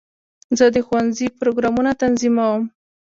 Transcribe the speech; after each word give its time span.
زه 0.57 0.65
د 0.75 0.77
ښوونځي 0.87 1.27
پروګرامونه 1.39 1.91
تنظیموم. 2.01 2.61